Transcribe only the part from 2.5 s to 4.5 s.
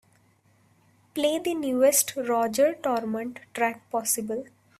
Troutman track possible